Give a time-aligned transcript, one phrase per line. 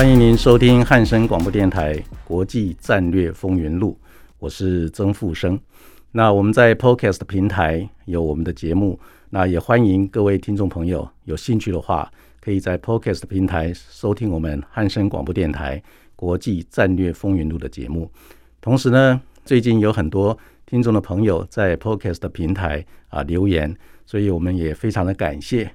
[0.00, 3.94] 欢迎您收听汉声广播电台《国际战略风云录》，
[4.38, 5.60] 我是曾富生。
[6.10, 12.10] 那我们在 Podcast 平台有我们的节目，那也欢迎各位听众朋友有兴趣的话，
[12.40, 15.76] 可以在 Podcast 平台收听我们汉声广播电台
[16.16, 18.10] 《国际战略风云录》的节目。
[18.62, 25.70] 同时呢，最近有很多听众的朋友在 Podcast 平台啊留言，所以我们也非常的感谢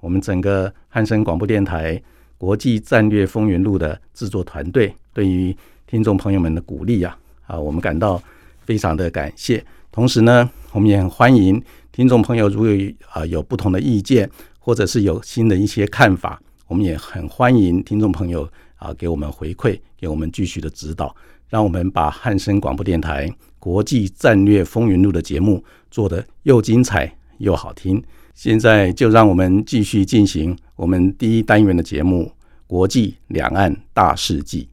[0.00, 2.02] 我们整个汉声广播电台。
[2.38, 5.54] 国际战略风云录的制作团队对于
[5.86, 8.22] 听众朋友们的鼓励啊啊，我们感到
[8.60, 9.62] 非常的感谢。
[9.90, 12.68] 同时呢，我们也很欢迎听众朋友如果
[13.10, 21.14] 啊有不同的意见，或者是有新的一些看法，我们也很欢迎听众朋友啊给我们回馈，给我们继续的指导，
[21.48, 23.28] 让我们把汉声广播电台
[23.58, 28.00] 国际战略风云录的节目做得又精彩又好听。
[28.40, 32.22] 现在就让我们继续进行我们第一单元的节目
[32.68, 34.68] 《国际两岸大事记》。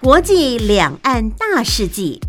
[0.00, 2.22] 国际两岸大事记，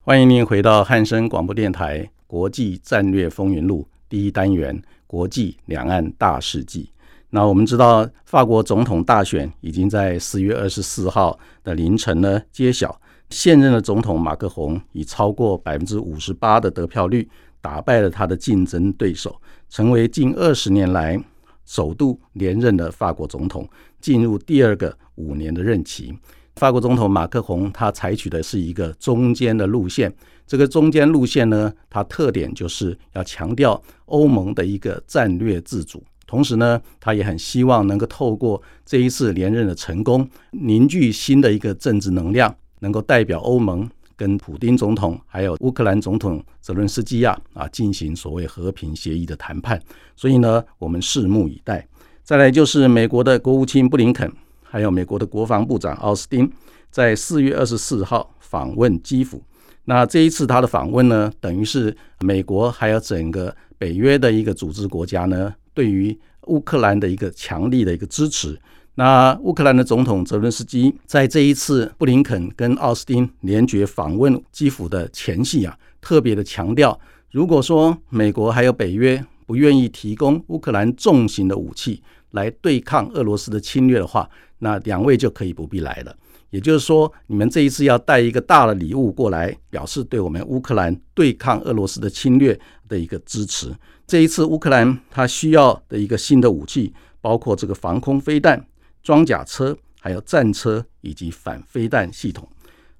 [0.00, 4.76] 欢迎您回到汉声广播电台《国际战略风云录》第一单元
[5.06, 6.90] 《国际两岸大事记》。
[7.30, 12.98] 那我们知道，法国总统大选已经在四月二十四号的凌晨呢揭晓。
[13.28, 17.28] 现任的总统马克宏以超过百分之五十八的得票率，
[17.60, 19.38] 打败了他的竞争对手，
[19.68, 21.22] 成为近二十年来
[21.66, 23.68] 首度连任的法国总统，
[24.00, 26.16] 进入第二个五年的任期。
[26.56, 30.10] 法国总统马克宏他采取的是一个中间的路线，
[30.46, 36.02] 这个中间路线呢，它特点就是要强调欧盟的一个战略自主。
[36.28, 49.80] 同时呢，他也很希望能够透过这一次连任的成功，凝聚新的一个政治能量，能够代表欧盟跟普丁总统还有乌克兰总统泽伦斯基亚啊进行所谓和平协议的谈判。
[50.14, 51.84] 所以呢，我们拭目以待。
[52.22, 54.30] 再来就是美国的国务卿布林肯，
[54.62, 56.52] 还有美国的国防部长奥斯汀，
[56.90, 59.42] 在四月二十四号访问基辅。
[59.86, 65.54] 那这一次他的访问呢，等于是美国还有整个北约的一个组织国家呢。
[65.78, 66.18] 对于
[66.48, 68.58] 乌克兰的一个强力的一个支持，
[68.96, 76.98] 那乌克兰的总统泽伦斯基在这一次布林肯跟奥斯汀联决访问基辅的前夕啊，特别的强调，
[77.30, 82.02] 如果说美国还有北约不愿意提供乌克兰重型的武器
[82.32, 84.28] 来对抗俄罗斯的侵略的话，
[84.58, 86.16] 那两位就可以不必来了。
[86.50, 93.74] 也就是说，你们这一次要带一个大的礼物过来，表示对我们乌克兰对抗俄罗斯的侵略的一个支持。
[94.06, 98.66] 这一次乌克兰它需要的一个新的武器，包括这个防空飞弹、
[99.02, 102.48] 装甲车、还有战车以及反飞弹系统。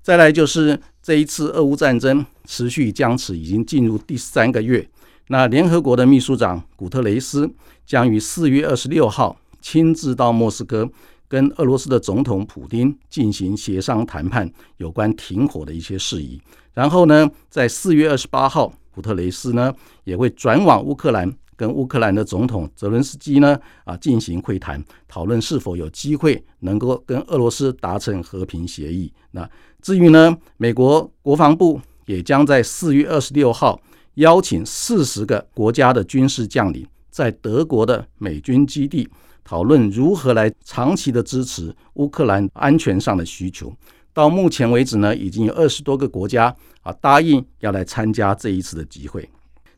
[0.03, 4.87] 再来就是这一次俄乌战争持续僵持，已经进入第三个月。
[5.29, 7.51] 那联合国的秘书长古特雷斯
[7.87, 10.91] 将于四月二十六号亲自到莫斯科，
[11.29, 16.41] 跟俄罗斯的总统普京进行协商谈判，有关停火的一些事宜。
[16.73, 18.73] 然后呢，在四月二十八号。
[18.91, 19.73] 古特雷斯呢
[20.03, 29.13] 也会转往乌克兰，跟乌克兰的总统泽伦斯基呢啊进行会谈，讨论是否有机会能够跟俄罗斯达成和平协议。
[29.31, 29.49] 那
[29.81, 33.81] 至于呢，美国国防部也将在四月二十六号
[34.15, 39.09] 邀请四十个国家的军事将领，在德国的美军基地
[39.49, 43.73] 讨论如何来长期的支持乌克兰安全上的需求。
[44.13, 49.27] 到目前为止呢，已经有二十多个国家啊答应要来参加这一次的集会。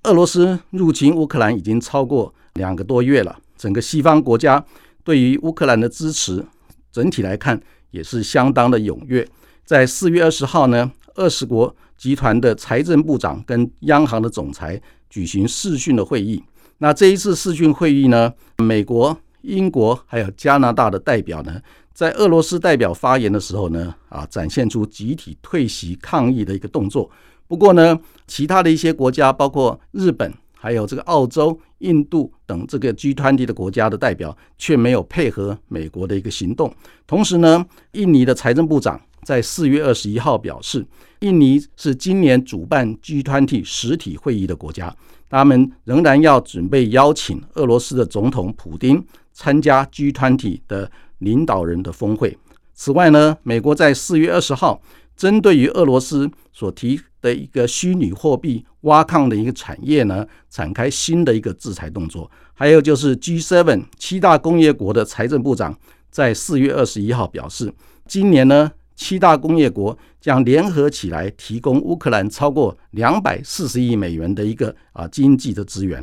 [0.03, 4.65] 俄罗斯入侵乌克兰已经超过两个多月了，整个西方国家
[5.05, 6.45] 对于乌克兰的支持，
[6.91, 7.61] 整体来看
[7.93, 9.25] 也是相当的踊跃。
[9.65, 16.43] 在四月二十号呢，二十国集团的财政部长跟央行的总裁举行视讯的会议。
[16.79, 21.61] 那这一次视讯会议呢，美国、英国还有加拿大的代表呢。
[21.93, 27.11] 在俄罗斯代表发言的时候呢，啊，展现出集体退席抗议的一个动作。
[27.47, 36.73] 不过呢，其他的一些国家，包括日本、还有这个澳洲、印度等这个 G20 的国家的代表，却没有配合美国的一个行动。
[37.07, 40.87] 同时呢，印尼的财政部长在四月二十一号表示，
[41.19, 44.95] 印尼是今年主办 G20 实体会议的国家，
[45.29, 50.91] 他们仍然要准备邀请俄罗斯的总统普京参加 G 团体的。
[51.21, 52.35] 领导人的峰会。
[52.73, 54.81] 此外呢，美国在四月二十号
[55.15, 62.31] 针对于俄罗斯所提的一个虚拟货币挖矿的一个产业呢，展开新的一个制裁动作。
[62.55, 65.79] 还有就是 G7 七大工业国的财政部长
[66.11, 67.71] 在四月二十一号表示，
[68.07, 76.03] 今年呢，七大工业国将联合起来提供乌克兰超过两百四十亿美元的一个啊经济的资源。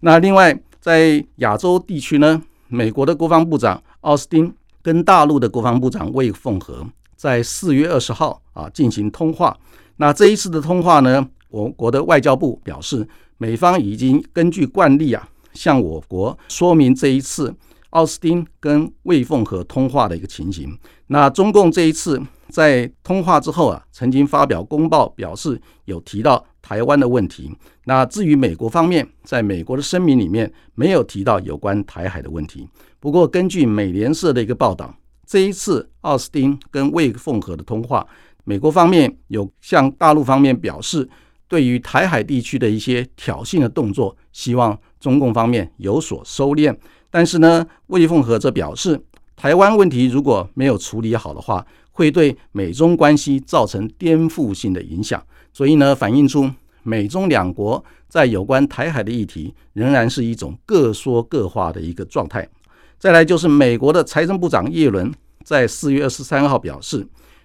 [0.00, 3.82] 那另外在亚洲地区呢，美国的国防部长。
[4.02, 6.86] 奥斯汀跟大陆的国防部长魏凤和
[7.16, 9.54] 在四月二十号啊进行通话。
[9.96, 13.06] 那这一次的通话呢，我国的外交部表示，
[13.38, 17.52] 美方已经根据惯例啊，向我国说明这一次
[17.90, 20.78] 奥斯汀跟魏凤和通话的一个情形。
[21.08, 27.50] 那中共这一次在通话之后啊，曾经发表公报表示有提到台湾的问题。
[27.84, 32.68] 那至于美国方面，在美国的声明里面没有提到有关台海的问题。
[33.00, 34.94] 不过，根据美联社的一个报道，
[35.26, 38.06] 这一次奥斯汀跟魏凤和的通话，
[38.44, 41.08] 美国方面有向大陆方面表示，
[41.48, 46.76] 对于台海地区的一些挑衅的动作，希望中共方面有所收敛。
[47.08, 49.00] 但是呢，魏凤和则表示，
[49.36, 55.24] 台湾问题如果没有处理好的话，会对美中关系造成颠覆性的影响。
[55.58, 56.48] 所以呢，反映出
[56.84, 62.48] 美中两国在有关台海的议题，仍然是一种各说各话的一个状态。
[62.96, 65.12] 再来就是美国的财政部长耶伦
[65.42, 67.04] 在四月二十三号表示，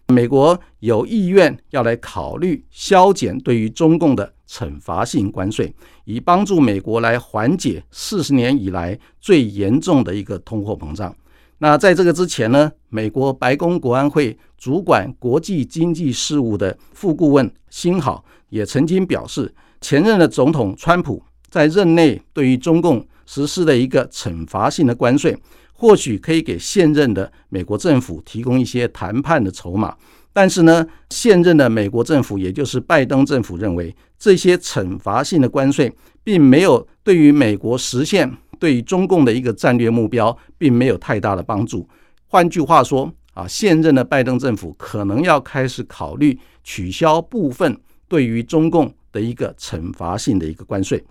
[0.10, 5.74] 美国有意愿要来考虑削减对于中共的惩罚性关税，
[6.06, 11.15] 以帮助美国来缓解四十年以来最严重的一个通货膨胀。
[11.59, 23.05] 那在这个之前呢，美国白宫国安会主管国际经济事务的副顾问辛好也曾经表示，前任的总统川普在任内对于中共。
[23.25, 25.35] 实施的一个惩罚性的关税，
[25.71, 29.95] 或许可以给现任的美国政府提供一些谈判的筹码。
[30.33, 35.91] 但是呢，现任的美国政府，也就是拜登政府认为，这些惩罚性的关税
[36.21, 38.29] 并没有对于美国实现
[38.63, 41.86] 对于中共的一个战略目标，并没有太大的帮助。
[42.27, 47.77] 换句话说，啊，现任的拜登政府可能要开始考虑取消部分
[48.07, 51.04] 对于中共的一个惩罚性的一个关税。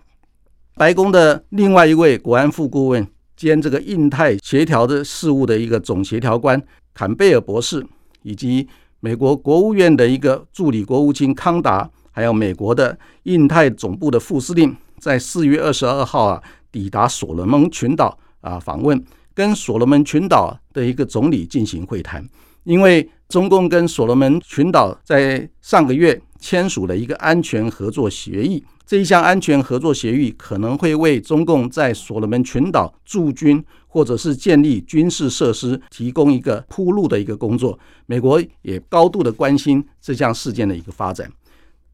[0.77, 3.07] 白宫的另外一位国安副顾问
[3.37, 6.59] 兼这个印太协调的事务的一个总协调官
[6.95, 7.87] 坎贝尔博士，
[8.23, 8.67] 以及
[9.01, 19.01] 美国国务院的一个助理国务卿康达，还有美国的印太总部的副司令，在四月二十二号啊抵达所罗门群岛啊访问，
[19.35, 22.27] 跟所罗门群岛的一个总理进行会谈。
[22.65, 28.65] 因为中共跟所罗门群岛在上个月签署了一个安全合作协议。
[28.87, 37.77] 这一项安全合作协议可能会为中共在所罗门群岛驻军或者是建立军事设施提供一个铺路的一个工作。
[38.07, 41.29] 美国也高度的关心这项事件的一个发展。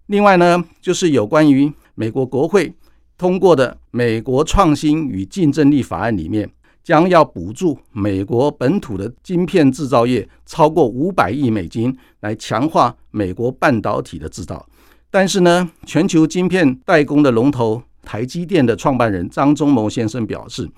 [0.07, 2.75] 另外呢，就是有关于美国国会
[3.19, 6.49] 通过的《美国创新与竞争力法案》里面，
[6.85, 14.65] 将要补助美国本土的晶片制造业超过五百亿美金，来强化美国半导体的制造。
[15.11, 20.71] 但是呢，全球晶片代工的龙头台积电的创办人张忠谋先生表示，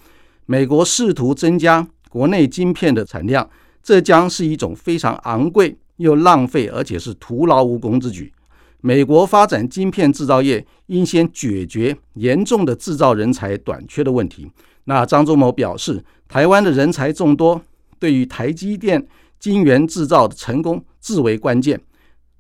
[0.46, 3.46] 美国试图增加国内晶片的产量，
[3.82, 8.32] 这将是一种非常昂贵又浪费，而且是徒劳无功之举。
[8.82, 14.50] 美国发展晶片制造业，应先解决严重的制造人才短缺的问题。
[14.84, 17.60] 那张忠谋表示，台湾的人才众多，
[17.98, 19.06] 对于台积电
[19.38, 21.80] 晶圆制造的成功至为关键。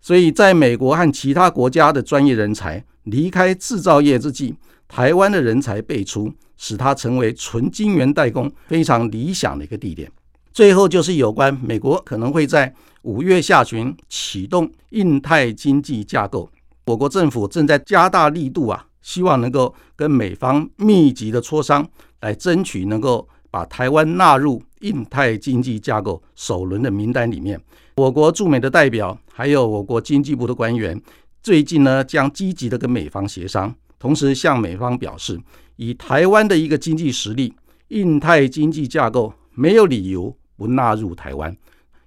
[0.00, 4.54] 所以，在美国和其他国家的专业人才离开制造业之际，
[4.88, 10.10] 台湾的人才辈出，使它成为纯晶圆代工非常理想的一个地点。
[10.52, 16.50] 最后，就是有关美国可能会在五月下旬启动印太经济架构，
[16.86, 21.88] 我国政府正在加大力度啊，希望能够跟美方密集的磋商，
[22.20, 27.60] 来争取能够把台湾纳入印太经济架构首轮的名单里面。
[27.96, 31.00] 我国驻美的代表，还有我国经济部的官员，
[31.42, 35.40] 最近呢将积极的跟美方协商，同时向美方表示，
[35.76, 37.54] 以台湾的一个经济实力，
[37.88, 41.56] 印太经济架构没有理由不纳入台湾。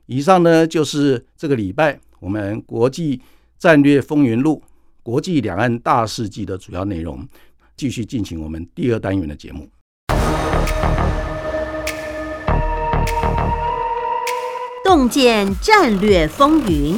[0.05, 3.19] 以上呢就是这个礼拜我们国际
[3.57, 4.61] 战略风云录、
[5.01, 7.27] 国际两岸大事记的主要内容。
[7.75, 9.67] 继续进行我们第二单元的节目。
[14.83, 16.97] 洞见战略风云，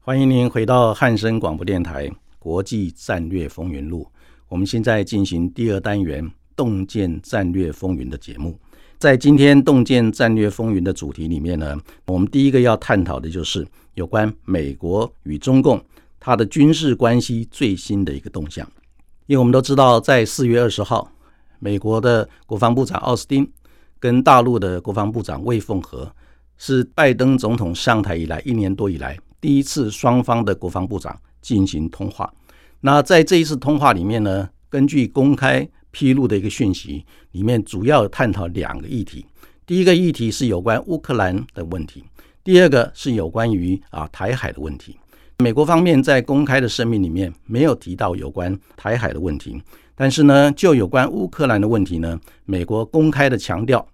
[0.00, 2.06] 欢迎您回到汉声广播电台
[2.42, 4.02] 《国际战略风云录》。
[4.48, 8.58] 我们现在进行第二单元“洞见战略风云”的节目。
[8.98, 15.80] 在今天“洞见战略风云”的主题里面呢，我们第一个要探讨的就是有关美国与中共
[16.18, 18.68] 它的军事关系最新的一个动向。
[19.26, 21.08] 因为我们都知道，在四月二十号，
[21.60, 23.48] 美国的国防部长奥斯汀
[24.00, 26.12] 跟大陆的国防部长魏凤和
[26.58, 32.32] 是拜登总统上台以来一年多以来第一次双方的国防部长进行通话。
[32.80, 39.26] 那在这一次通话里面呢，根据公开披露的一个讯息，里面主要探讨两个议题。
[39.66, 42.02] 第一个议题是有关乌克兰的问题，
[42.42, 44.96] 第二个是有关于啊台海的问题。
[45.38, 49.60] 美国方面在公开的声明里面没有提到有关台海的问题，
[49.94, 53.86] 但是呢，就有关乌克兰的问题呢，美国公开的强调，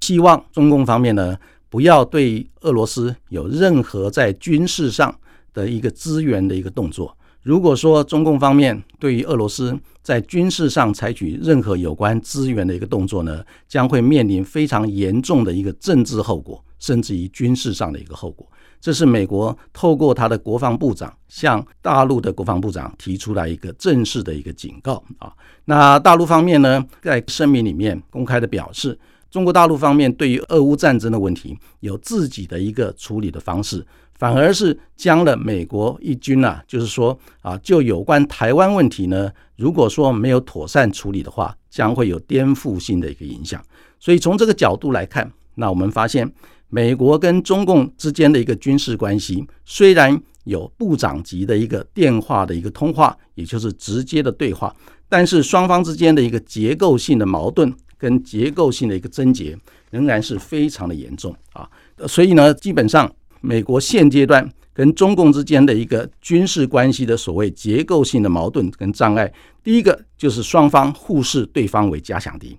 [0.00, 1.36] 希望中共方面呢
[1.68, 5.14] 不要对俄罗斯有任何在军事上
[5.54, 7.16] 的一个资源的一个动作。
[7.40, 18.46] 如果说中共方面对于俄罗斯在军事上采取任何有关资源的一个动作呢，将会面临非常严重的一个政治后果，甚至于军事上的一个后果。
[18.80, 25.32] 这是美国透过他的国防部长向大陆的国防部长提出来一个正式的一个警告啊。
[25.66, 28.98] 那大陆方面呢，在声明里面公开的表示，
[29.30, 33.86] 中国大陆方面对于俄乌战争的问题有自己的一个处理的方式，
[34.18, 43.62] 反而是将了美国一军啊，就是说啊，就有关台湾问题呢，如果说没有妥善处理的话，将会有颠覆性的一个影响。
[43.98, 46.32] 所以从这个角度来看，那我们发现。
[46.70, 54.74] 美国跟中共之间的一个军事关系，虽然有部长级的一个电话的一个通话，也就是直接的对话，
[55.08, 59.56] 但是双方之间的一个结构性的矛盾跟结构性的一个症结，
[59.92, 61.70] 仍然是非常的严重啊。
[62.08, 63.08] 所以呢，基本上
[63.44, 69.32] 美国现阶段跟中共之间的一个军事关系的所谓结构性的矛盾跟障碍，
[69.62, 72.58] 第一个就是双方互视对方为假想敌。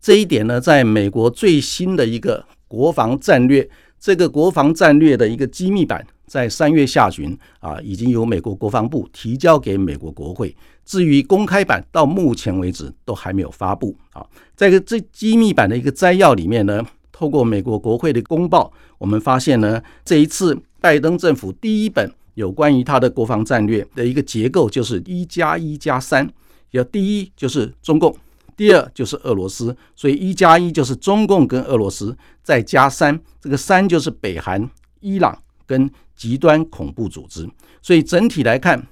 [0.00, 2.44] 这一点呢，在美国最新的一个。
[2.70, 10.54] 国防战略这个国防战略的一个机密版，在三月下旬啊，已经由美国国防部提交给美国国会。
[10.84, 14.24] 至于公开版，到目前为止都还没有发布啊。
[14.54, 26.30] 在这机密版的一个摘要里面呢，透过美国国会的公报，我们发现呢，这一次拜登政府第一本有关于他的国防战略的一个结构，就是一加一加三，
[26.72, 28.14] 要第一就是中共。
[28.54, 34.68] 第二就是俄罗斯，所以一加一就是中共跟俄罗斯，再加三，这个三就是北韩、
[35.00, 37.48] 伊朗跟极端恐怖组织。
[37.80, 38.86] 所以整体来看，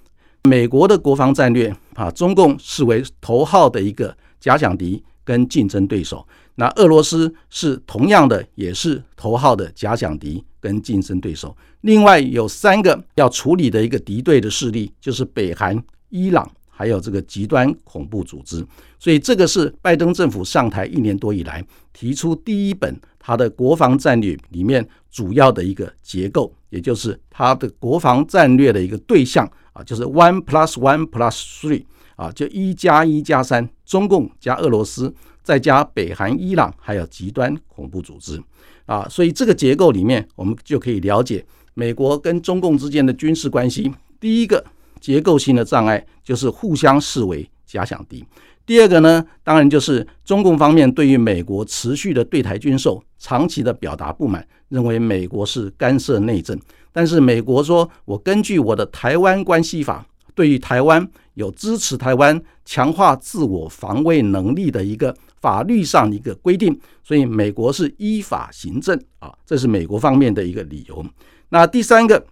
[0.45, 11.55] 美国的国防战略把中共视为头号的一个假想敌跟竞争对手，那俄罗斯是同样的，也是头号的假想敌跟竞争对手。
[11.83, 16.51] 另外有三个要处理的一个敌对的势力，就是北韩、伊朗。
[16.71, 18.65] 还有这个极端恐怖组织，
[19.01, 21.61] 所以这个是拜登政府上台一年多以来
[21.93, 31.85] 提出第一本他的国防战略里面主要的一个结构，也就是他的国防战略的一个对象啊，就是 one plus one plus three
[32.19, 38.39] 啊，就一加一加三，中共加俄罗斯，再加北韩、伊朗，还有极端恐怖组织
[38.85, 43.91] 啊，所以这个结构里面，我们就可以了解美国跟中共之间的军事关系。
[44.21, 44.63] 第一个。
[45.01, 48.25] 结构性的障碍就是互相视为假想敌。
[48.67, 56.59] 第二个呢，当然就是中共方面对于美国持续的对台军售，长期的表达不满，认为美国是干涉内政。
[56.93, 71.05] 但是美国说，我根据我的《台湾关系法》，对于台湾有支持台湾强化自我防卫能力的一个法律上一个规定，所以美国是依法行政啊，这是美国方面的一个理由。
[71.51, 72.27] 那第三个。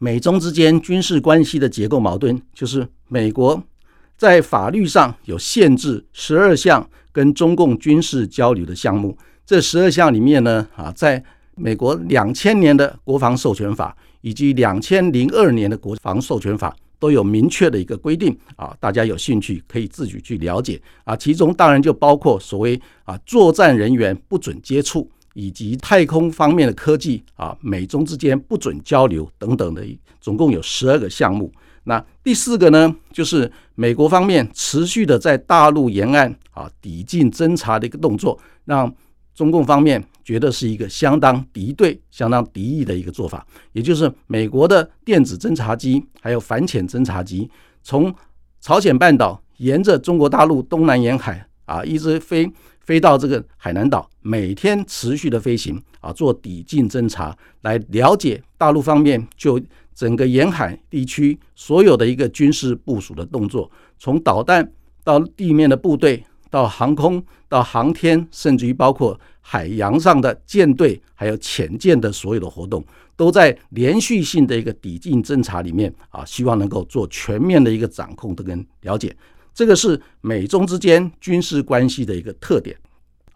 [0.00, 3.60] 美中之间军事关系的结构矛盾，就是美国
[4.16, 9.18] 在法律上有限制十二项跟中共军事交流的项目。
[9.44, 11.20] 这十二项里面呢，啊，在
[11.56, 21.16] 美国两千年的国防授权法以及两千零二年的国防授权法都有明确的一个规定啊，大家有兴趣可以自己去了解啊。
[21.16, 25.10] 其中当然就包括所谓啊，作战人员不准接触。
[25.34, 29.86] 以及太空方面的科技啊，美中之间不准交流等等的，
[30.20, 31.52] 总共有十二个项目。
[31.84, 38.92] 那第四个呢，就是美国方面持续的在大陆沿岸啊抵近侦察的一个动作，让
[39.38, 43.46] 中共方面觉得是一个相当敌对、相当敌意的一个做法。
[43.70, 47.48] 也就是美国的电子侦察机还有反潜侦察机，
[47.84, 48.12] 从
[48.60, 59.60] 朝鲜半岛沿着中国大陆东南沿海啊一直飞飞到这个海南岛，每天持续的飞行啊，做抵近侦察，来了解大陆方面就。
[59.98, 63.68] 整个沿海地区所有的一个军事部署的动作，
[63.98, 72.84] 从导弹到地面的部队，到航空到航天，甚至于包括海洋上的舰队，还有潜舰的所有的活动，
[73.16, 79.14] 都在连续性的一个抵近侦察里面啊，希望能够做全面的一个掌控的跟了解。
[79.54, 82.76] 这个是美中之间军事关系的一个特点。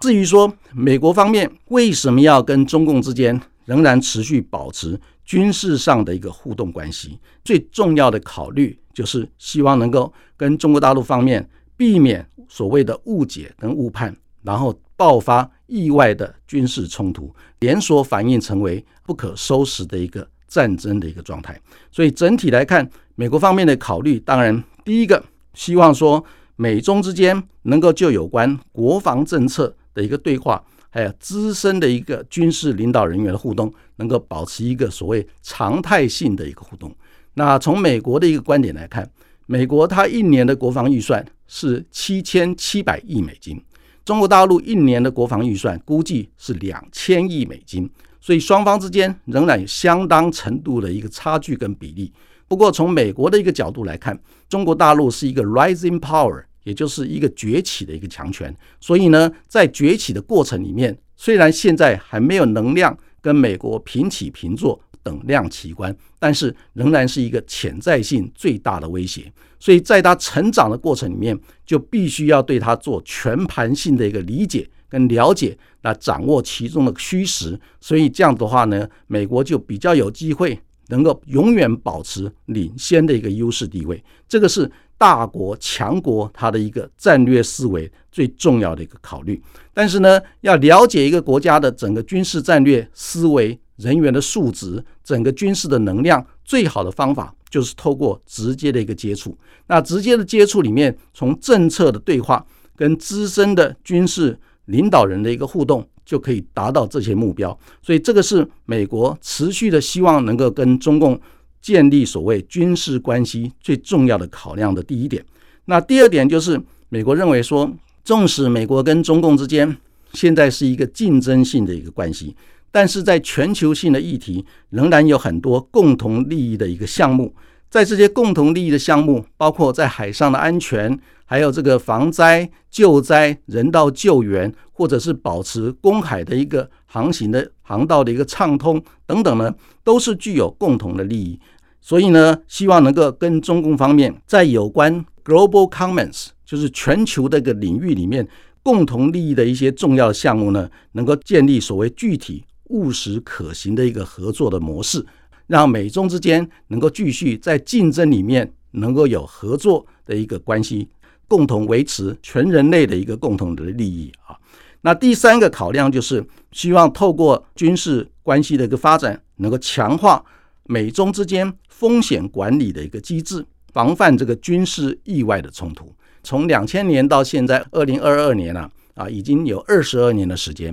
[0.01, 5.01] 至于说美国方面为什么要跟中共之间仍然持续保持？
[5.25, 21.61] 军事上的一个互动关系，最重要的考虑就是希望能够跟中国大陆方面避免所谓的误解跟误判，然后爆发意外的军事冲突，连锁反应成为不可收拾的一个战争的一个状态。
[21.91, 25.23] 所以整体来看，美国方面的考虑，当然第一个
[25.55, 26.25] 希望说
[26.57, 30.65] 美中之间能够就有关国防政策的一个对话。
[30.95, 36.95] 还有资深的一个军事领导人员的互动，能够保持一个所谓常态性的一个互动。
[37.33, 39.11] 那从美国的一个观点来看，
[39.47, 43.63] 美国它一年的国防预算是七千七百亿美金，
[44.07, 47.87] 中国大陆一年的国防预算估计是两千亿美金，
[48.23, 52.11] 所以双方之间仍然有相当程度的一个差距跟比例。
[52.49, 54.19] 不过从美国的一个角度来看，
[54.49, 56.45] 中国大陆是一个 rising power。
[56.65, 69.33] 也就是一个崛起的一个强权，所以呢，在崛起的过程里面，虽然现在还没有能量跟美国平起平坐、等量齐观，但是仍然是一个潜在性最大的威胁。
[69.59, 77.59] 所以在它成长的过程里面，就必须要对它做全盘性的一个理解跟了解，来掌握其中的虚实。
[77.81, 84.03] 所以这样的话呢，美国就比较有机会能够永远保持领先的一个优势地位。
[84.29, 84.71] 这个是。
[84.99, 89.43] 大国强国，它的一个战略思维最重要的一个考虑。
[89.75, 99.37] 但是呢，要了解一个国家的整个军事战略思维、人员的素质、整个军事的能量，最好的方法就是透过直接的一个接触。
[99.67, 107.59] 那直接的接触里面，从政策的对话跟资深的军事领导人的一个互动，就可以达到这些目标。
[107.83, 111.21] 所以，这个是美国持续的希望能够跟中共。
[111.63, 115.25] 建立所谓军事关系最重要的考量的第一点，
[115.67, 119.77] 那第二点就是美国认为说，纵使美国跟中共之间
[120.13, 122.35] 现在是一个竞争性的一个关系，
[122.73, 127.33] 但是在全球性的议题仍然有很多共同利益的一个项目，
[127.71, 139.55] 在这些共同利益的项目，包括在海上的安全，还有这个防灾救灾、人道救援，或者是保持公海的一个航行的航道的一个畅通等等呢，
[139.85, 141.39] 都是具有共同的利益。
[141.81, 148.27] 所以呢，希望能够跟中共方面在有关 global commons，就是全球的一个领域里面
[148.63, 155.07] 共同利益的一些重要的项目呢，能够建立所谓具体务实可行的一个合作的模式，
[155.47, 160.89] 让美中之间能够继续在竞争里面能够有合作的一个关系，
[161.29, 164.37] 共同维持全人类的一个共同的利益啊。
[164.81, 170.25] 那第三个考量就是希望透过军事关系的一个发展，能够强化
[170.65, 171.55] 美中之间。
[171.83, 175.93] 风险管理的一个机制，防范这个军事意外的冲突。
[176.23, 180.73] 从两千年到现在二零二二年了啊，已经有二十二年的时间。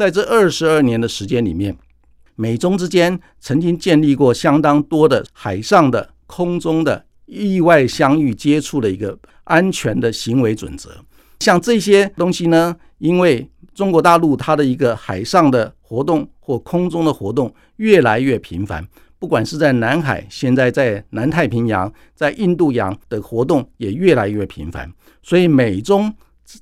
[0.00, 1.76] 在这二十二年的时间里面，
[2.34, 10.90] 美中之间曾经建立过相当多的海上的、空中的意外相遇接触的一个安全的行为准则。
[11.40, 18.82] 像这些东西呢，因为中国大陆它的一个海上的活动或空中的活动越来越频繁。
[19.18, 24.90] 不管是在南海，现在在南太平洋，在印度洋的活动也越来越频繁，
[25.22, 26.10] 所以美中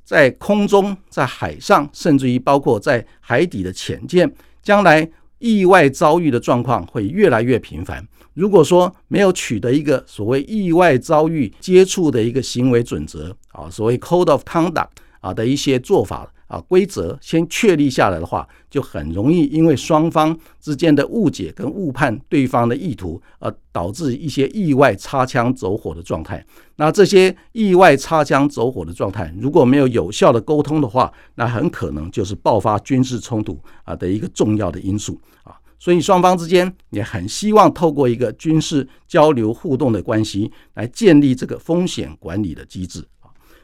[0.04, 4.30] 在空中、在海上，甚至于包括在海底的潜舰，
[4.62, 8.06] 将来意外遭遇的状况会越来越频繁。
[8.34, 14.88] 如果说没有取得一个所谓意外遭遇接触的一个行为准则啊，所谓 code of conduct
[15.20, 16.32] 啊的一些做法。
[16.48, 26.44] 啊，规则先确立下来的话，就很容易因为双方之间的误解跟误判对方的意图，而导致一些意外擦枪走火的状态。
[26.76, 35.54] 那这些意外擦枪走火的状态，如果没有有效的沟通的话，那很可能就是爆发军事冲突啊的一个重要的因素啊。
[35.78, 43.04] 所以双方之间也很希望透过一个军事交流互动的关系来建立这个风险管理的机制。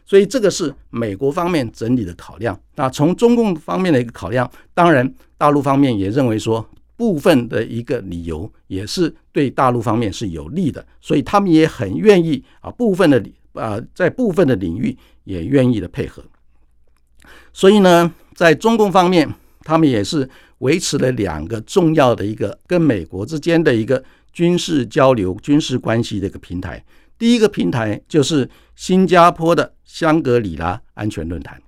[0.05, 2.59] 所以这个是美国方面整理的考量。
[2.77, 13.23] 那从中共方面的一个考量，当然大陆方面也认为说部分的一个理由也是对大陆方面是有利的，所以他们也很愿意啊部分的
[13.55, 16.23] 啊在部分的领域也愿意的配合。
[17.53, 26.85] 所以呢，在中共方面，他们也是维持了两个重要的一个跟美国之间的一个军事交流、军事关系的一个平台。
[27.25, 31.59] 第一个平台就是新加坡的香格里拉安全论坛。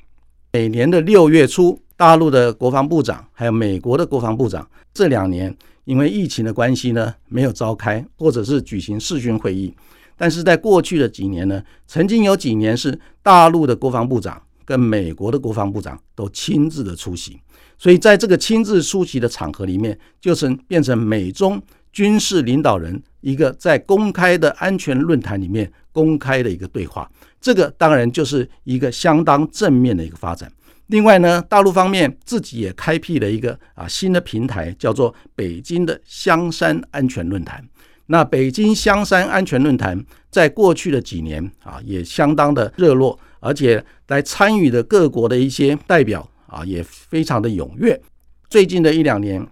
[0.52, 9.74] 每年的六月初，大陆的国防部长还有美国的国防部长这两年因为疫情的关系呢，没有召开或者是举行视讯会议。
[10.18, 14.42] 但是在过去的几年呢，曾经有几年是大陆的国防部长。
[14.66, 17.40] 跟美国的国防部长都亲自的出席，
[17.78, 27.10] 所以在这个亲自出席的场合里面，就是变成美中军事领导人一个在公开的安全论坛里面公开的一个对话。
[27.40, 30.48] 这个当然就是一个相当正面的一个发展。
[30.86, 37.60] 另外呢，大陆方面自己也开辟了一个啊新的平台，叫做北京的香山安全论坛。
[38.06, 43.18] 那北京香山安全论坛在过去的几年啊，也相当的热络。
[43.40, 48.00] 而且来参与的各国的一些代表啊，也非常的踊跃。
[48.48, 49.44] 最近的一两年，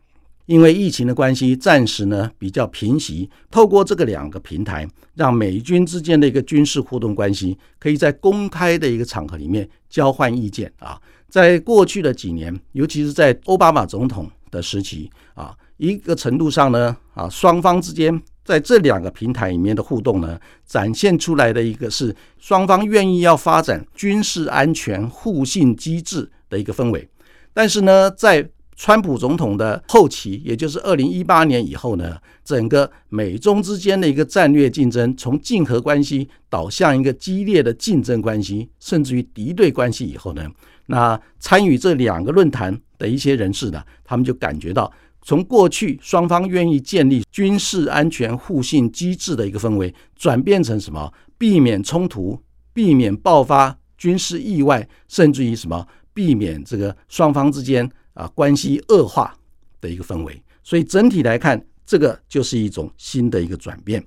[0.46, 3.30] 因为疫情的关系，暂时呢比较平息。
[3.50, 11.00] 透过这个两个平台，让美军之间的一个军事互动关系，可以在公开的一个场合里面交换意见啊。
[11.28, 18.22] 在过去的几年，尤其是在奥巴马总统的时期啊，一个程度上呢啊，双方之间。
[18.44, 27.08] 在这两个平台里面的互动呢，展现出来的一个是双方愿意要发展军事安全互信机制的一个氛围。
[27.54, 40.46] 但是呢，在川普总统的后期，也就是二零一八年以后呢，整个美中之间的一个战略竞争从竞合关系导向一个激烈的竞争关系，甚至于敌对关系以后呢，
[40.86, 44.92] 那参与这两个论坛的一些人士呢，他们就感觉到。
[45.26, 51.10] 从过去双方愿意建立军事安全互信机制的一个氛围，转变成什么？
[51.38, 52.38] 避免冲突，
[52.74, 55.86] 避免爆发军事意外，甚至于什么？
[56.12, 59.36] 避免这个双方之间啊关系恶化
[59.80, 60.42] 的一个氛围。
[60.62, 64.04] 所以整体来看，这个就是一种新的一个转变。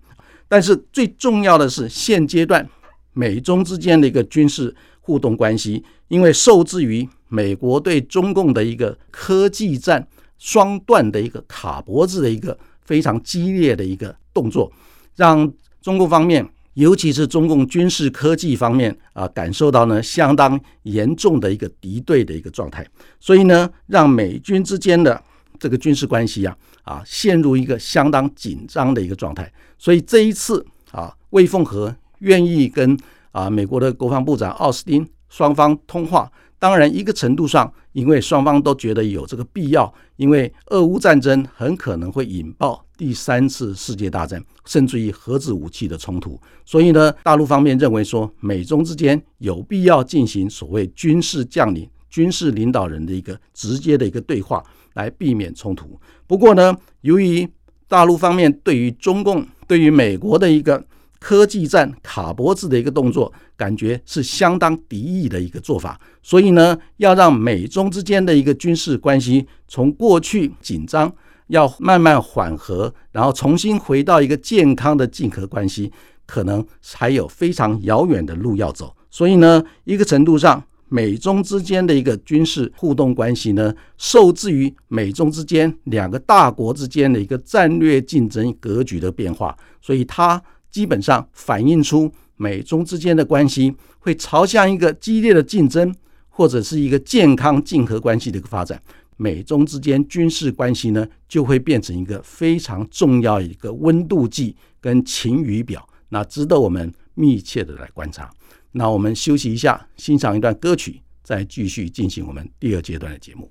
[0.47, 2.67] 但是最重要的是，现阶段
[3.13, 10.07] 美中之间的一个军事互动关系，因为受制于美国对中共的一个科技战。
[10.39, 14.71] 双段的一个卡脖子的一个非常激烈的一个动作，
[15.15, 22.85] 让中共方面，尤其是中共军事科技方面啊，感受到呢相当严重的一个敌对的一个状态。
[23.19, 25.19] 所以呢，让美军之间的
[25.57, 29.51] 这个军事关系啊啊陷入一个相当紧张的一个状态。
[29.79, 32.95] 所以这一次啊，魏凤和愿意跟
[33.31, 36.31] 啊美国的国防部长奥斯汀双方通话。
[36.59, 54.63] 当然，一个程度上，因为双方都觉得有这个必要，因为俄乌战争很可能会引爆第三次世界大战，甚至于核子武器的冲突，所以呢，大陆方面认为说，美中之间有必要进行所谓军事将领、军事领导人的一个直接的一个对话，
[54.95, 55.99] 来避免冲突。
[56.25, 57.47] 不过呢，由于
[57.88, 60.83] 大陆方面对于中共、对于美国的一个
[61.19, 71.13] 科技战卡脖子的一个动作，感觉是相当敌意的一个做法，所以呢，要让美中之间的一个军事关系从过去紧张，
[71.47, 75.91] 要慢慢缓和，然后重新回到一个健康的竞合关系，
[76.25, 78.95] 可能还有非常遥远的路要走。
[79.10, 90.41] 所以呢，一个程度上，美中之间的一个军事互动关系呢，受制于美中之间两个大国之间的一个战略竞争格局的变化，所以它。
[90.69, 95.91] 基本上反映出美中之间的关系会朝向一个激烈的竞争，
[96.29, 98.79] 或者是一个健康竞合关系的一个发展。
[99.19, 108.30] 美中之间军事关系呢，就会变成一个非常重要一个温度计跟晴雨表，那值得我们密切的来观察。
[108.73, 113.49] 那我们休息一下，欣赏一段歌曲，再继续进行我们第二阶段的节目。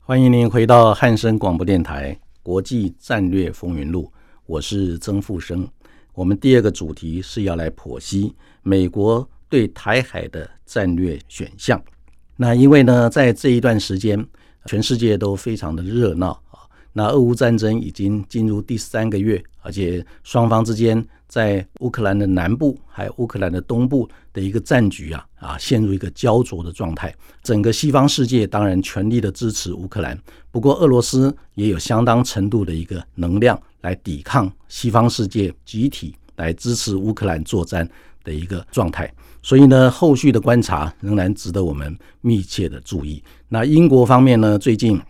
[0.00, 4.10] 欢迎您回到汉声广播电台《国际战略风云录》，
[4.52, 5.66] 我是曾富生。
[6.12, 11.82] 我们第二个主题是要来剖析美国对台海的战略选项。
[12.36, 14.22] 那因为呢，在这一段时间，
[14.66, 16.38] 全世界都非常的热闹。
[16.92, 27.14] 那俄乌战争已经进入第三个月，而且双方之间在乌克兰的南部还有乌克兰的东部的一个战局啊啊陷入一个焦灼的状态。
[27.42, 30.18] 整个西方世界当然全力的支持乌克兰，
[30.50, 37.88] 不过俄罗斯也有相当程度的一个能量来抵抗西方世界集体来支持乌克兰作战
[38.22, 39.10] 的一个状态。
[39.42, 43.20] 所以呢，后续的观察仍然值得我们密切的注意。
[43.48, 45.00] 那英国方面呢，最近。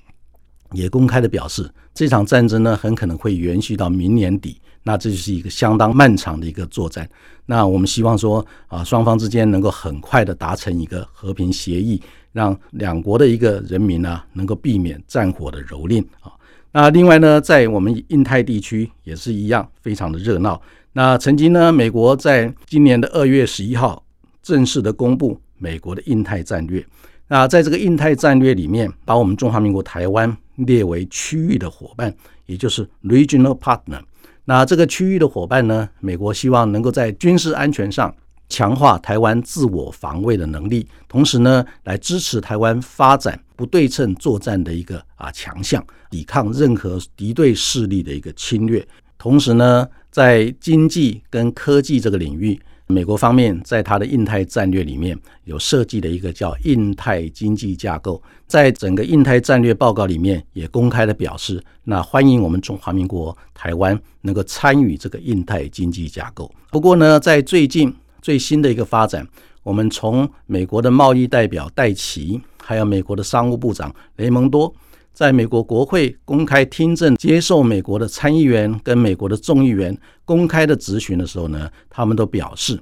[0.73, 7.09] 也公开的表示，这场战争呢很可能会延续到明年底，那这就是一个相当漫长的一个作战。
[7.47, 12.01] 那我们希望说啊，双方之间能够很快的达成一个和平协议，
[12.33, 16.33] 让两国的一个人民呢能够避免战火的蹂躏啊。
[16.71, 20.61] 那另外呢，在我们印太地区也是一样，非常的热闹。
[20.95, 24.03] 那曾经呢，美国在今年的二月十一号
[24.43, 26.85] 正式的公布美国的印太战略。
[27.33, 30.37] 那在这个印太战略里面，把我们中华民国台湾。
[30.57, 32.15] 列为区域的伙伴，
[32.45, 34.03] 也就是 regional partner。
[34.45, 35.89] 那这个区域的伙伴呢？
[35.99, 38.15] 美国希望能够在军事安全上
[38.51, 48.87] 强化台湾自我防卫的能力，同时呢，来支持台湾发展不对称作战的一个啊强项，抵抗任何敌对势力的一个侵略。
[49.17, 52.61] 同时呢，在经济跟科技这个领域。
[52.93, 66.53] 美国方面在它的印太战略里面有设计的一个叫印太经济架构，在整个印太战略报告里面也公开的表示，那欢迎我们中华民国台湾能够参与这个印太经济架构。
[66.71, 69.27] 不过呢，在最近最新的一个发展，
[69.63, 74.73] 我们从美国的贸易代表戴奇，还有美国的商务部长雷蒙多。
[75.13, 82.81] 在美国国会公开听证、接受美国的参议员跟美国的众议员公开的质询的时候呢，他们都表示，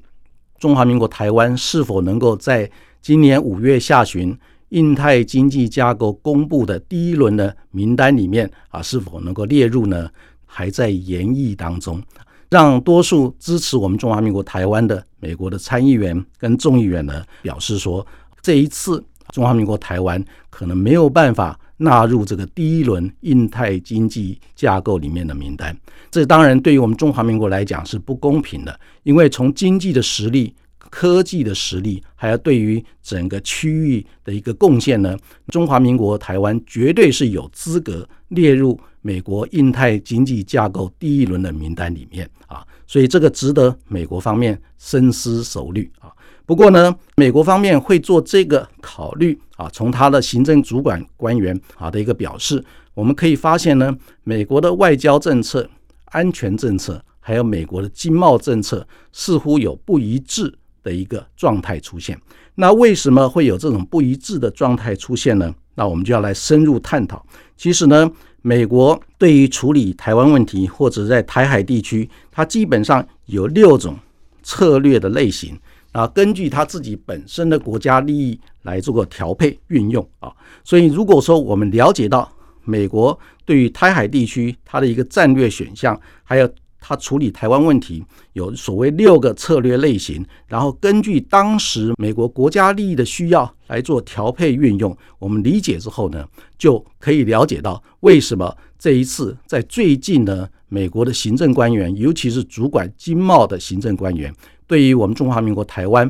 [0.59, 2.71] 中华民国台湾是否能够在
[3.03, 4.37] 今年五月下旬
[4.69, 10.09] 印太经济架构公布的第一轮的名单里面啊，是否能够列入呢？
[10.47, 12.01] 还在研议当中。
[12.49, 18.07] 让多数支持我们中华民国台湾的美国的参议员跟众议员呢，表示说，
[18.41, 21.60] 这一次中华民国台湾可能没有办法。
[21.83, 25.75] 纳入这个第一轮印太经济架构里面的名单，
[26.11, 35.17] 这当然对于我们中华民国来讲是不公平的，因为从经济的实力、科技的实力，还有对于整个区域的一个贡献呢，
[35.49, 46.13] 中华民国台湾绝对是有资格列入美国印太经济架构第一轮的名单里面啊，所以这个值得美国方面深思熟虑啊。
[46.51, 49.71] 不过呢，美国方面会做这个考虑啊。
[49.73, 52.61] 从他的行政主管官员啊的一个表示，
[52.93, 55.71] 我们可以发现呢，美国的外交政策、
[56.07, 62.21] 安全政策，还有美国的经贸政策，似乎有不一致的一个状态出现。
[62.57, 65.55] 那为什么会有这种不一致的状态出现呢？
[65.77, 67.25] 那我们就要来深入探讨。
[67.57, 68.11] 其实呢，
[68.43, 73.97] 美国对于处理台湾问题或者在台海地区，它基本上有六种
[74.43, 75.57] 策略的类型。
[75.93, 82.31] 啊，根据他自己本身的国家利益来做个调配运用啊，所以如果说我们了解到
[82.65, 86.49] 美国对于台海地区它的一个战略选项，还有
[86.79, 96.25] 它处理台湾问题有所谓六个策略类型，然后根据当时美国国家利益的需要来做调配运用，我们理解之后呢，
[96.57, 104.33] 就可以了解到为什么这一次在最近呢，美国的行政官员，尤其是主管经贸的行政官员。
[104.71, 106.09] 对于我们中华民国台湾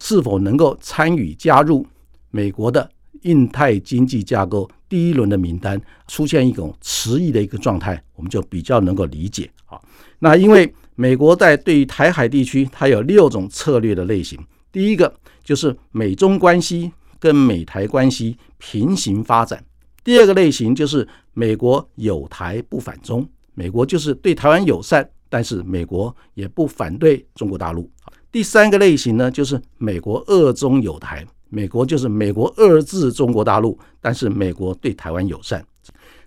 [0.00, 1.86] 是否能够参与加入
[2.30, 2.90] 美国的
[3.24, 9.78] 印太经济架构第一轮的名单，出现一种迟疑的一个状态，我们就比较能够理解啊。
[10.20, 14.38] 那因为美国在对于台海地区，它有六种策略的类型。
[14.72, 19.58] 第一个就是美中关系跟美台关系平行发展；
[20.02, 25.06] 第二个类型就是美国有台不反中，美国就是对台湾友善。
[25.30, 27.86] 但是美国也不反对中国大陆。
[28.30, 35.64] 第三个类型呢，就是美国二中有台，美国就是美国二制中国大陆，但是美国对台湾友善。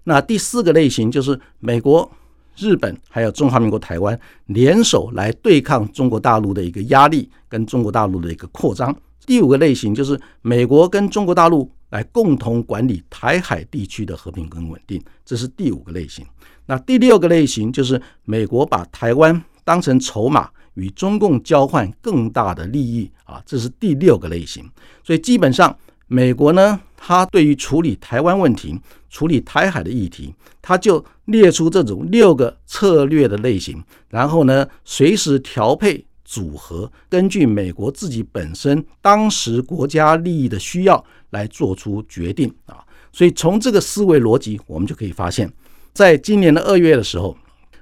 [0.04, 2.10] 那第四个类型就是美国、
[2.58, 8.96] 日本还有中华民国台湾联手来对抗中国大陆的一个压力跟中国大陆的一个扩张。
[9.28, 16.26] 第五个类型就是美国跟中国大陆来共同管理台海地区的和平跟稳定，这是第五个类型。
[16.66, 24.64] 那第六个类型就是美国把台湾当成筹码，与中共交换更大的利益啊，这是第六个类型。
[25.04, 25.76] 所以基本上，
[26.08, 28.80] 美国呢，它对于处理台湾问题、
[29.10, 42.84] 处理台海的议题，它就列出这种六个策略的类型，然后呢，随时调配组合，根据美国自己本身当时国家利益的需要来做出决定啊。
[43.14, 45.52] 所以从这个思维逻辑，我们就可以发现。
[45.94, 47.36] 在今年的二月的时候，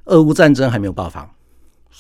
[0.05, 1.31] 俄乌战争还没有爆发，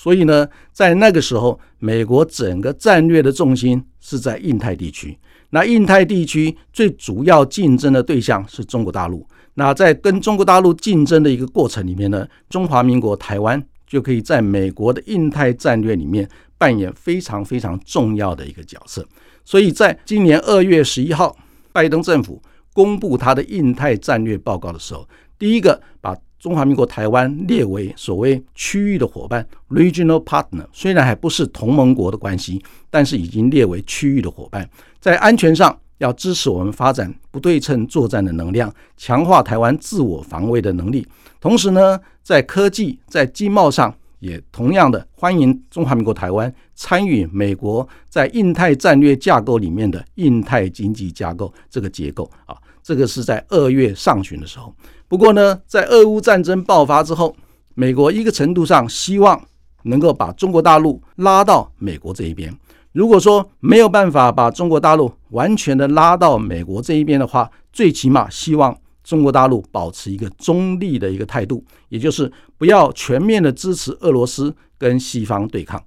[0.01, 5.17] 所以呢，在那个时候，美国整个战略的重心是在印太地区。
[5.49, 9.27] 那印太地区最主要竞争的对象是中国大陆。
[9.55, 16.25] 那在跟中国大陆竞争的一个过程里面呢，中华民国台湾就可以在美国的印太战略里面
[16.57, 19.05] 扮演非常非常重要的一个角色。
[19.43, 21.35] 所以在今年二月十一号，
[21.73, 25.05] 拜登政府公布他的印太战略报告的时候，
[25.37, 34.67] 第一个把中华民国台湾列为所谓区域的伙伴 （regional partner），虽然还不是同盟国的关系，但是已经列为区域的伙伴，
[34.99, 35.77] 在安全上。
[35.99, 41.05] 要支持我们发展不对称作战的能量，强化台湾自我防卫的能力。
[41.41, 52.55] 同时呢，在科技、在经贸上，也同样的欢迎中华民国台湾参与美国在印太战略架构里面的印太经济架构这个结构啊。
[52.81, 54.73] 这个是在二月上旬的时候。
[55.09, 57.35] 不过呢，在俄乌战争爆发之后，
[57.73, 59.43] 美国一个程度上希望
[59.83, 62.55] 能够把中国大陆拉到美国这一边。
[62.91, 75.83] 如果说没有办法把中国大陆完全的拉到美国这一边的话，最起码希望中国大陆保持一个中立的一个态度，也就是不要全面的支持俄罗斯跟西方对抗。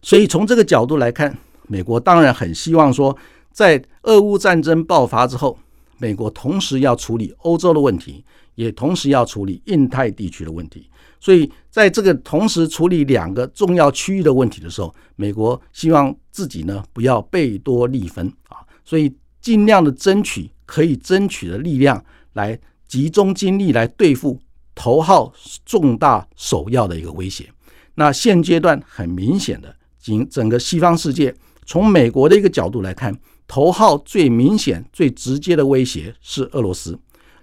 [0.00, 1.36] 所以从这个角度来看，
[1.68, 3.14] 美国当然很希望说，
[3.52, 5.58] 在俄乌战争爆发之后，
[5.98, 10.88] 美国同时要处理欧洲的问题，也同时要处理印太地区的问题。
[11.18, 22.04] 所以，在这个同时处理两个重要区域的问题的时候，美国希望自己呢不要贝多利分啊，所以尽量的争取可以争取的力量，
[22.34, 24.38] 来集中精力来对付
[24.74, 25.32] 头号
[25.64, 27.48] 重大首要的一个威胁。
[27.94, 36.98] 那现阶段很明显的，整整个西方世界从美国的一个角度来看，头号最明显、最直接的威胁是俄罗斯。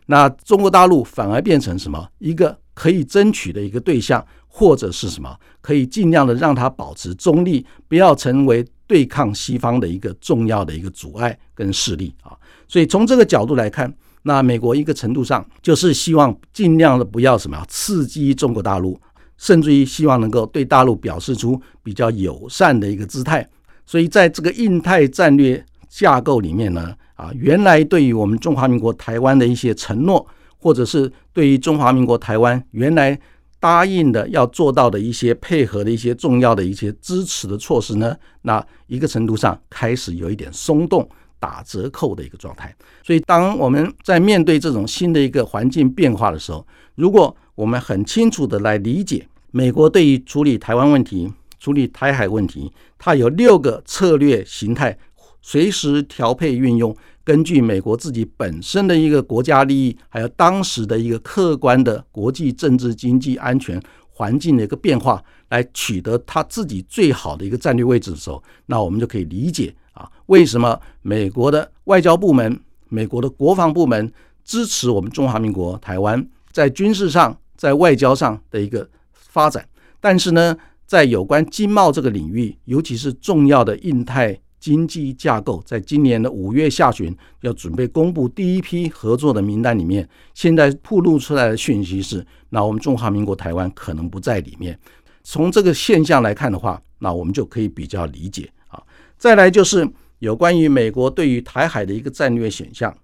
[0.08, 2.58] 那中国大陆反而变成什么一个？
[2.76, 5.38] 可以争取的一个对象，或者是什么？
[5.62, 12.36] 可以尽量的让它保持中立，不要成为对抗西方的一个重要的一个阻碍跟势力啊。
[12.68, 19.00] 所以从这个角度来看，那美国一个程度上就是希望尽量的不要什么刺激中国大陆，
[19.38, 23.48] 甚至于希望能够对大陆表示出比较友善的一个姿态。
[23.86, 25.64] 所以在这个印太战略
[25.96, 30.26] 架构里面呢，啊，原来对于我们中华民国台湾的一些承诺。
[30.64, 33.20] 或者是对于中华民国台湾原来
[33.60, 41.06] 答应的要做到的一些配合的一些重要的一些支持的措施呢，那一个程度上开始有一点松动、
[41.38, 42.74] 打折扣的一个状态。
[43.06, 51.30] 所以，当我们在面对这种新的一个环境变化的时候，如果我们很清楚的来理解美国对于处理台湾问题、
[51.60, 54.98] 处理台海问题，它有六个策略形态，
[55.44, 56.96] 随时调配运用。
[57.26, 74.12] 根据美国自己本身的一个国家利益，还有当时的一个客观的国际政治、经济、安全环境的一个变化，来取得他自己最好的一个战略位置的时候，那我们就可以理解啊，为什么美国的外交部门、美国的国防部门
[74.44, 79.66] 支持我们中华民国台湾在军事上、在外交上的一个发展，
[80.02, 84.42] 但是呢，在有关经贸这个领域，尤其是重要的印太。
[84.64, 94.80] 经济架构在今年的五月下旬要准备公布第一批合作的名单里面，现在曝露出来的讯息是，那我们中华民国台湾可能不在里面。
[95.22, 98.82] 从这个现象来看的话，那我们就可以比较理解啊。
[99.18, 99.86] 再来就是
[100.20, 102.96] 有关于美国对于台海的一个战略选项，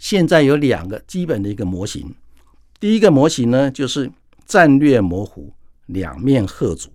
[0.00, 2.12] 现在有两个基本的一个模型。
[2.80, 4.10] 第一个模型呢，就是
[4.44, 5.52] 战略模糊，
[5.86, 6.90] 两面合阻。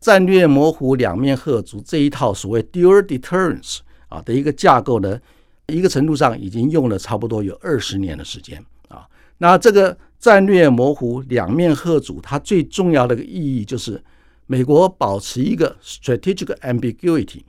[0.00, 3.78] 战略模糊、两面贺足这一套所谓 dual deterrence
[4.08, 5.18] 啊的一个架构呢，
[5.66, 9.06] 一个程度上已经用了差不多有二十年的时间啊。
[9.38, 14.02] 那这个战略模糊、两面贺阻，它最重要的一个意义就是
[14.46, 17.42] 美国保持一个 strategic ambiguity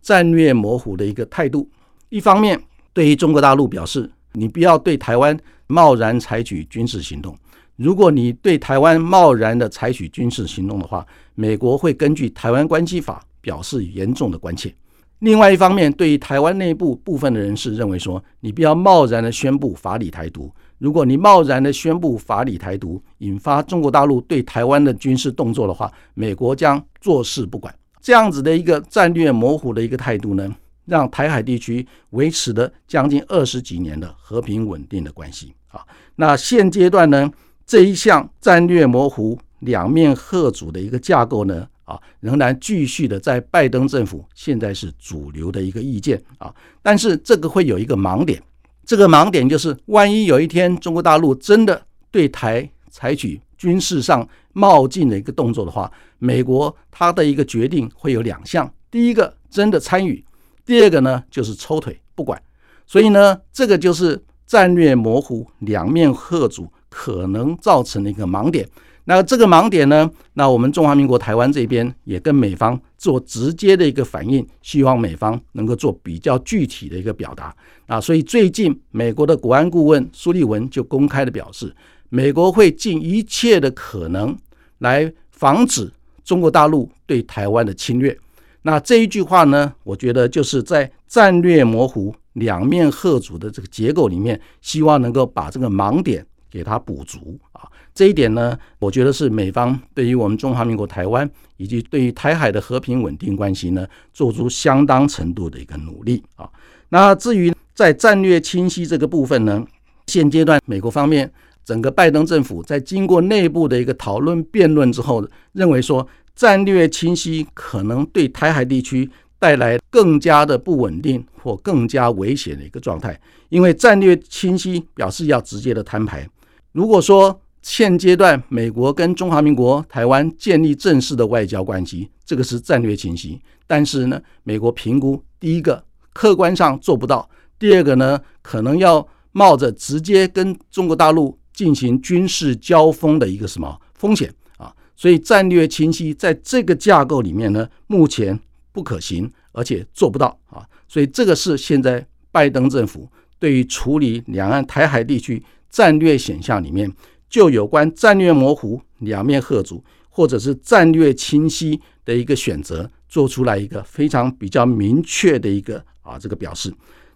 [0.00, 1.68] 战略模糊的一个态度。
[2.10, 2.60] 一方面，
[2.92, 7.36] 对于中国大陆表示，你不要对台湾贸然采取军事行动。
[7.76, 14.72] 如果你对台湾贸然的采取军事行动的话，美国会根据《台湾关系法》表示严重的关切。
[15.20, 20.52] 另外一方面，对于台湾内部部分的人士认为说，你不要贸然的宣布法理台独。
[20.78, 27.72] 如果你贸然的宣布法理台独，引发中国大陆对台湾的军事动作的话，美国将坐视不管。
[28.00, 30.52] 这样子的一个战略模糊的一个态度呢，
[30.86, 35.86] 让台海地区维持了将近二十几年的和平稳定的关系啊。
[36.16, 37.30] 那现阶段呢，
[37.72, 39.38] 这一项战略模糊。
[39.60, 48.42] 两面贺主的一个架构呢，啊，仍然继续的在拜登政府现在是主流的一个意见啊，但是这个会有一个盲点，
[48.84, 60.22] 这个盲点就是，万一有一天中国大陆真的对台采取军事上冒进的一个动作的话，美国它的一个决定会有两项：第一个真的参与，
[60.66, 62.42] 第二个呢就是抽腿不管。
[62.84, 68.68] 所以呢，这个就是战略模糊、两面贺阻可能造成的一个盲点。
[69.04, 77.52] 那这个盲点呢，那我们中华民国台湾这边也跟美方做直接的一个反应，希望美方能够做比较具体的一个表达。
[77.86, 81.74] 啊，所以最近美国的国安顾问苏利文就公开的表示，
[82.10, 84.36] 美国会尽一切的可能
[84.78, 85.90] 来防止
[86.22, 88.16] 中国大陆对台湾的侵略。
[88.62, 97.66] 那这一句话呢，我觉得就是在战略模糊、两面贺阻的这个结构里面，希望能够把这个盲点给它补足啊。
[97.94, 106.48] 这一点呢，我觉得是美方对于我们中华民国台湾以及对于台海的和平稳定关系呢，做出相当程度的一个努力啊。
[106.90, 109.64] 那至于在战略清晰这个部分呢，
[110.06, 111.30] 现阶段美国方面
[111.64, 123.18] 整个拜登政府在经过内部的一个讨论辩论之后，认为说战略清晰可能对台海地区带来更加的不稳定或更加危险的一个状态，
[123.50, 126.26] 因为战略清晰表示要直接的摊牌。
[126.72, 133.40] 如果说现阶段，美国跟中华民国台湾建立正式的外交关系，这个是战略清晰。
[133.66, 144.74] 但是呢，美国评估，第一个客观上做不到；第二个呢，可能要冒着直接跟中国大陆进行军事交锋的一个什么风险啊？
[144.96, 148.38] 所以战略清晰在这个架构里面呢，目前
[148.72, 150.66] 不可行，而且做不到啊。
[150.88, 153.08] 所以这个是现在拜登政府
[153.38, 155.42] 对于处理两岸台海地区
[155.72, 156.88] 战略选项里面。
[157.28, 166.70] 就有关战略模糊、两面贺阻，或者是战略清晰的一个选择，做出来一个非常比较明确的一个啊这个表示。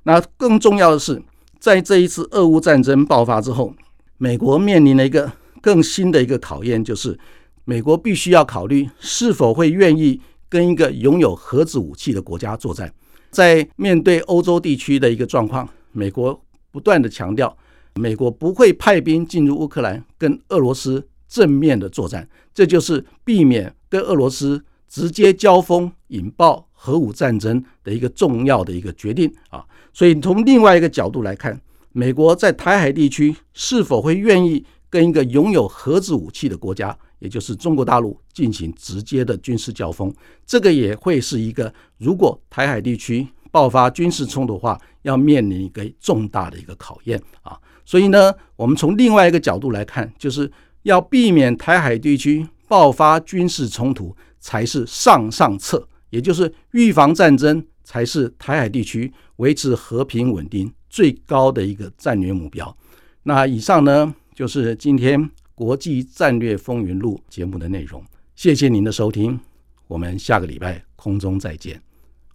[0.05, 1.23] 那更重要的是，
[1.61, 3.75] 在这一次俄乌战争爆发之后，
[4.17, 5.31] 美国面临了一个
[5.61, 7.19] 更新的一个考验，就是
[7.67, 12.91] 美国必须要考虑是否会愿意跟一个拥有核子武器的国家作战。
[13.31, 16.43] 在面对欧洲地区的一个状况，美国
[16.73, 17.55] 不断的强调。
[17.97, 29.65] 美国不会派兵进入乌克兰跟俄罗斯正面的作战，这就是避免跟俄罗斯直接交锋引爆核武战争的一个重要的一个决定啊。
[29.93, 31.59] 所以从另外一个角度来看，
[31.93, 40.15] 美国在台海地区是否会愿意跟一个拥有核子武器的国家，也就是中国大陆进行直接的军事交锋，
[40.47, 47.59] 这个也会是一个如果台海地区爆发军事冲突的话，要面临一个重大的一个考验啊。
[47.87, 62.77] 所以呢，我们从另外一个角度来看，就是要避免台海地区爆发军事冲突才是上上策，也就是预防战争才是台海地区维持和平稳定最高的一个战略目标。
[63.23, 68.05] 那以上呢，就是今天国际战略风云录节目的内容。
[68.35, 69.39] 谢谢您的收听，
[69.87, 71.81] 我们下个礼拜空中再见，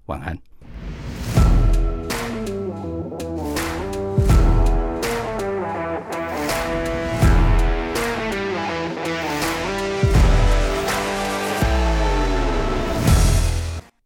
[0.06, 0.51] 晚安。